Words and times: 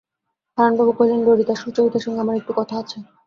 হারানবাবু 0.57 0.91
কহিলেন, 0.97 1.21
ললিতা, 1.25 1.55
সুচরিতার 1.55 2.03
সঙ্গে 2.05 2.21
আমার 2.21 2.35
একটু 2.37 2.51
কথা 2.59 2.75
আছে। 2.81 2.97